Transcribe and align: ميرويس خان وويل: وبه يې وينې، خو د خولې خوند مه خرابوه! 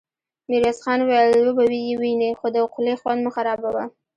ميرويس 0.49 0.79
خان 0.83 0.99
وويل: 1.03 1.37
وبه 1.45 1.63
يې 1.85 1.93
وينې، 2.01 2.29
خو 2.39 2.45
د 2.55 2.57
خولې 2.71 2.93
خوند 3.01 3.19
مه 3.25 3.31
خرابوه! 3.35 3.83